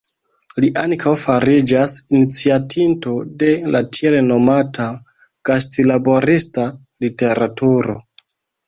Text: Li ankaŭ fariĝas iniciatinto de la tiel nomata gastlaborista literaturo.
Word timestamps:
Li 0.63 0.69
ankaŭ 0.83 1.11
fariĝas 1.23 1.97
iniciatinto 2.19 3.15
de 3.45 3.51
la 3.77 3.83
tiel 3.99 4.19
nomata 4.33 4.89
gastlaborista 5.53 6.71
literaturo. 7.07 8.03